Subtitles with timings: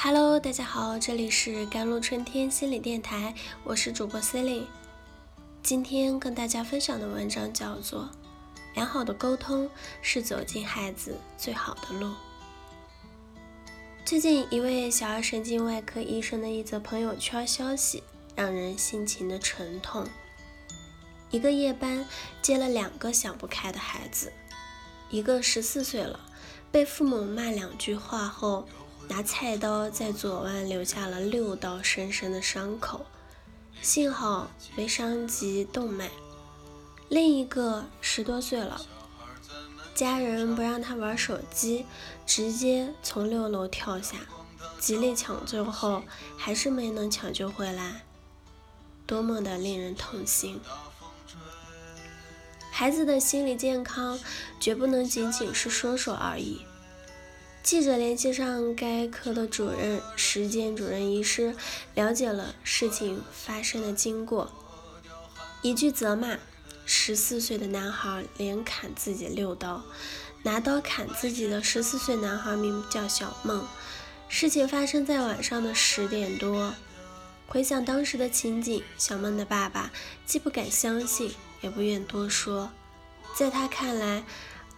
[0.00, 4.66] Hello，大家好，这里是甘露春天心理电台，我是主播 c e l i n e
[5.60, 8.02] 今天跟大家分享的文章叫做
[8.76, 9.68] 《良好的沟通
[10.00, 12.06] 是走进孩子最好的路》。
[14.04, 18.04] 最近一位小儿神经外科医生的一则朋友圈消息，
[18.36, 20.06] 让人心情的沉痛。
[21.32, 22.06] 一个夜班
[22.40, 24.32] 接了两个想不开的孩子，
[25.10, 26.20] 一个十四岁了，
[26.70, 28.68] 被父母骂两句话后，
[29.08, 33.06] 拿菜刀在左腕留下了六道深深的伤口，
[33.80, 36.10] 幸好没伤及动脉。
[37.08, 38.80] 另一个十多岁了，
[39.94, 41.86] 家人不让他玩手机，
[42.26, 44.18] 直接从六楼跳下，
[44.78, 46.02] 极力抢救后
[46.36, 48.02] 还是没能抢救回来，
[49.06, 50.60] 多么的令人痛心。
[52.70, 54.20] 孩子的心理健康
[54.60, 56.67] 绝不能仅仅是说说而已。
[57.62, 61.54] 记者联系上该科的主任、实践主任医师，
[61.94, 64.50] 了解了事情发生的经过。
[65.60, 66.38] 一句责骂，
[66.86, 69.82] 十四岁的男孩连砍自己六刀。
[70.44, 73.66] 拿刀砍自己的十四岁男孩名叫小梦。
[74.28, 76.74] 事情发生在晚上的十点多。
[77.46, 79.90] 回想当时的情景，小梦的爸爸
[80.24, 81.34] 既不敢相信。
[81.60, 82.70] 也不愿多说，
[83.34, 84.22] 在他看来，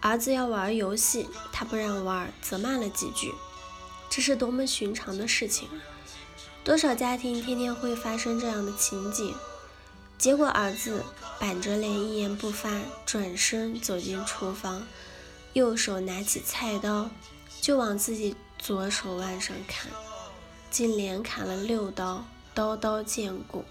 [0.01, 3.33] 儿子要玩游戏，他不让玩，责骂了几句，
[4.09, 5.77] 这是多么寻常的事情啊！
[6.63, 9.35] 多少家庭天天会发生这样的情景？
[10.17, 11.03] 结果儿子
[11.39, 14.87] 板着脸一言不发，转身走进厨房，
[15.53, 17.09] 右手拿起菜刀
[17.59, 19.91] 就往自己左手腕上砍，
[20.71, 23.65] 竟连砍了六刀，刀刀见骨。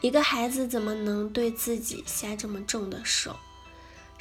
[0.00, 3.36] 一个孩子怎么能对自己下这么重的手？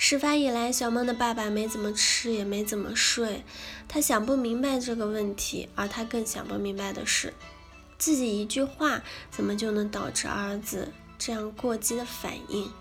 [0.04, 3.44] 事发以来，小梦的爸爸没怎么吃，也没怎么睡。
[3.88, 7.36] 他想不明白这个问题，而他更想不明白的是，
[8.00, 12.72] 自己一句话怎么就能导致儿子这样过激的反应？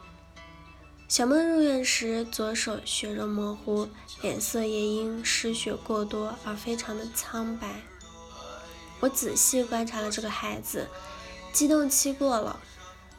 [1.09, 3.91] 小梦入院时，左手血肉模糊，
[4.23, 7.83] 脸色也因失血过多而非常的苍白。
[9.01, 10.89] 我仔细观察了这个孩子，
[11.53, 12.59] 激动期过了。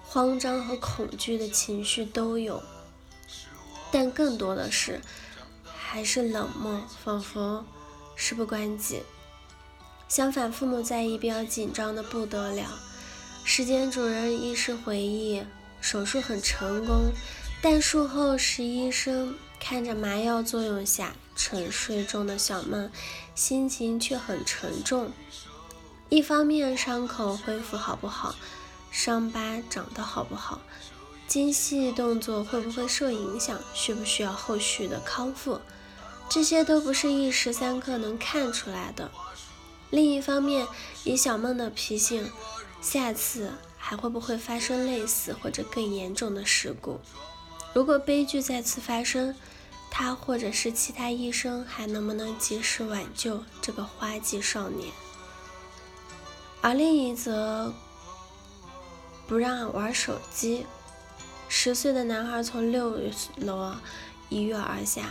[0.03, 2.61] 慌张和恐惧的情绪都有，
[3.91, 5.01] 但更多的是
[5.65, 7.65] 还是冷漠，仿佛
[8.15, 9.03] 事不关己。
[10.07, 12.79] 相反，父母在一边紧张的不得了。
[13.43, 15.43] 时间主任医师回忆，
[15.79, 17.11] 手术很成功，
[17.61, 22.91] 但术后时医生看着麻药作用下沉睡中的小梦，
[23.35, 25.11] 心情却很沉重。
[26.09, 28.35] 一方面，伤口恢复好不好？
[28.91, 30.59] 伤疤长得好不好，
[31.31, 35.61] 精细动作会不会受影响，需不需要后续的康复，
[36.27, 39.09] 这些都不是一时三刻能看出来的。
[39.91, 40.67] 另一方面，
[41.05, 42.29] 以小梦的脾性，
[42.81, 46.99] 下次还会不会发生类似或者更严重的事故？
[47.73, 49.33] 如果悲剧再次发生，
[49.89, 54.91] 他或者是其他医生还能不能及时挽救这个花季少年？
[56.59, 57.73] 而另一则。
[59.27, 60.65] 不让玩手机。
[61.53, 62.97] 十岁的男孩从六
[63.35, 63.75] 楼
[64.29, 65.09] 一跃而下。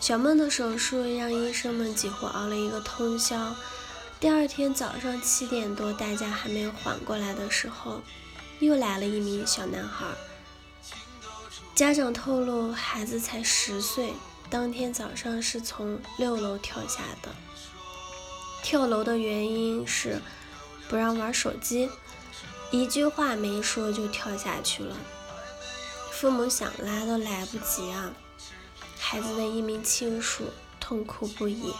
[0.00, 3.54] 小梦的手术让医生们几乎熬了一个通宵。
[4.18, 8.02] 第二天早上七点多，大家还没有缓过来的时候，
[8.58, 10.04] 又来了一名小男孩。
[11.76, 14.14] 家长透露，孩子才十岁，
[14.50, 17.30] 当天早上是从六楼跳下的。
[18.64, 20.20] 跳楼的原因是
[20.88, 21.88] 不让玩手机。
[22.82, 24.96] 一句话没说就跳下去了，
[26.12, 28.12] 父母想拉都来不及啊！
[28.98, 30.44] 孩子的一名亲属
[30.80, 31.72] 痛哭不已。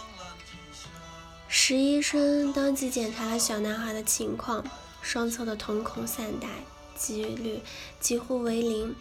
[1.49, 4.65] 石医生当即检查了小男孩的情况，
[5.03, 6.49] 双侧的瞳孔散大，
[6.97, 7.61] 几率
[8.01, 8.95] 几乎为零。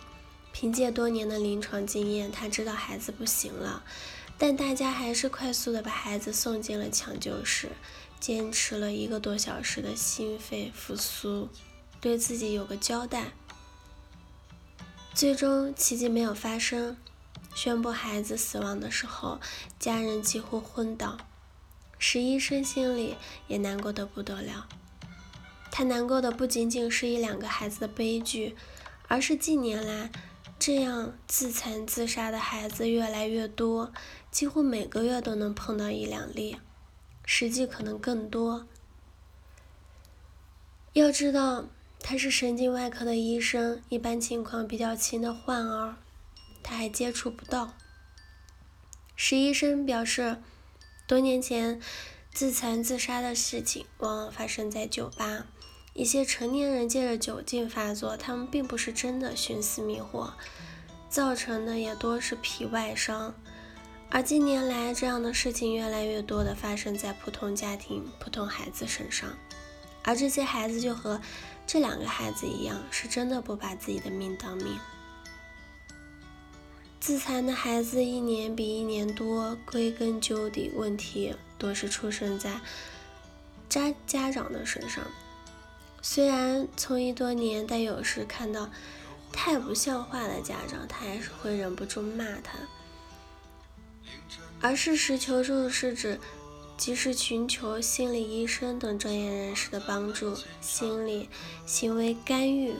[0.51, 3.83] 凭借多年的临床经验，他知道孩子不行了，
[4.37, 7.71] 但大家还是快速的把孩子送进了抢救室，
[8.21, 11.49] 坚持了一个多小时的心肺复苏。
[12.05, 13.31] 对自己有个交代，
[15.15, 16.95] 最终奇迹没有发生。
[17.55, 19.39] 宣布孩子死亡的时候，
[19.79, 21.17] 家人几乎昏倒，
[21.97, 23.15] 石医生心里
[23.47, 24.67] 也难过的不得了。
[25.71, 28.55] 他难过的不仅仅是一两个孩子的悲剧，
[29.07, 30.11] 而是近年来
[30.59, 33.91] 这样自残自杀的孩子越来越多，
[34.29, 36.57] 几乎每个月都能碰到一两例，
[37.25, 38.67] 实际可能更多。
[40.93, 41.65] 要知道。
[42.07, 45.95] 他是神经外科的医生，一般情况比较轻的患儿，
[46.61, 47.73] 他还接触不到。
[49.15, 50.37] 石医生表示，
[51.07, 51.81] 多年前，
[52.31, 55.47] 自残自杀的事情往往发生在酒吧。
[55.95, 60.31] 一些成年人借着酒劲发作，他们并不是真的寻死觅活，
[61.09, 63.33] 造成的也多是皮外伤。
[64.11, 69.35] 而近年来，这样的事情越来越多的发生在普通家庭、普通孩子身上，
[70.05, 71.19] 而这些孩子就和
[71.67, 74.77] 这两个孩子一样，是真的不把自己的命当命。
[76.99, 82.61] 自残的孩子一年比一年多，归根究底，问题多是出生在
[83.67, 85.03] 家家长的身上。
[86.01, 88.69] 虽然从医多年，但有时看到
[89.31, 92.59] 太不像话的家长，他还是会忍不住骂他。
[94.61, 96.19] 而适时求助是指
[96.77, 101.29] 及时寻求心理医生等专业人士的帮助，心理
[101.65, 102.75] 行为干预，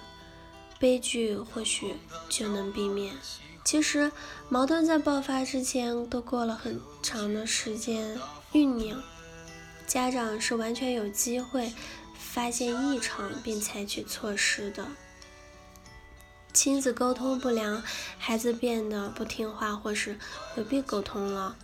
[0.80, 1.95] 悲剧或许
[2.30, 3.13] 就能避免。
[3.63, 4.12] 其实
[4.47, 8.19] 矛盾在爆发之前都过了很长的时间
[8.53, 9.01] 酝酿，
[9.88, 11.74] 家长是完全有机会
[12.15, 14.86] 发现异常并采取措施的。
[16.53, 17.81] 亲子沟通不良，
[18.19, 20.18] 孩子变得不听话或是
[20.53, 21.56] 回避沟通了，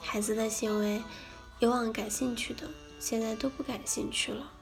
[0.00, 1.02] 孩子的行为
[1.64, 2.68] 以往感兴趣的，
[3.00, 4.52] 现在都不感兴趣了。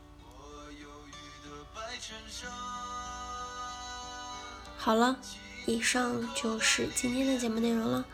[4.76, 5.19] 好了。
[5.64, 8.04] 以上就是今天的节目内容了。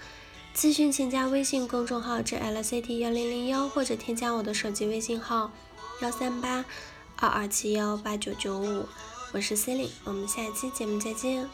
[0.54, 5.50] 咨询请加微信公众号 jlct 幺零零幺，或者添加我的手机微信号
[6.02, 6.66] 幺三八
[7.16, 8.86] 二二七幺八九九五。
[9.32, 11.48] 我是 c e l i n e 我们下期节目再见。